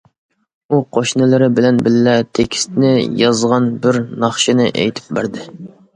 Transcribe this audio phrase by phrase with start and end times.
[0.71, 5.47] ئۇ قوشنىلىرى بىلەن بىللە تېكىستىنى يازغان بىر ناخشىنى ئېيتىپ بەردى.